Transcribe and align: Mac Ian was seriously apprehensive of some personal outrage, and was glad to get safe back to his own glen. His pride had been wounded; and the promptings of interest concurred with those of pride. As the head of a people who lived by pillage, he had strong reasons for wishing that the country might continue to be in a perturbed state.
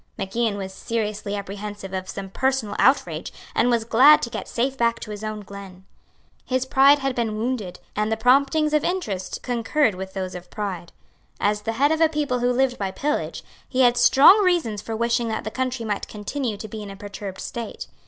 Mac 0.17 0.35
Ian 0.35 0.57
was 0.57 0.73
seriously 0.73 1.35
apprehensive 1.35 1.93
of 1.93 2.09
some 2.09 2.31
personal 2.31 2.75
outrage, 2.79 3.31
and 3.53 3.69
was 3.69 3.83
glad 3.83 4.19
to 4.23 4.31
get 4.31 4.47
safe 4.47 4.75
back 4.75 4.99
to 5.01 5.11
his 5.11 5.23
own 5.23 5.41
glen. 5.41 5.85
His 6.43 6.65
pride 6.65 6.97
had 6.97 7.13
been 7.13 7.37
wounded; 7.37 7.79
and 7.95 8.11
the 8.11 8.17
promptings 8.17 8.73
of 8.73 8.83
interest 8.83 9.43
concurred 9.43 9.93
with 9.93 10.13
those 10.13 10.33
of 10.33 10.49
pride. 10.49 10.91
As 11.39 11.61
the 11.61 11.73
head 11.73 11.91
of 11.91 12.01
a 12.01 12.09
people 12.09 12.39
who 12.39 12.51
lived 12.51 12.79
by 12.79 12.89
pillage, 12.89 13.43
he 13.69 13.81
had 13.81 13.95
strong 13.95 14.43
reasons 14.43 14.81
for 14.81 14.95
wishing 14.95 15.27
that 15.27 15.43
the 15.43 15.51
country 15.51 15.85
might 15.85 16.07
continue 16.07 16.57
to 16.57 16.67
be 16.67 16.81
in 16.81 16.89
a 16.89 16.95
perturbed 16.95 17.39
state. 17.39 17.85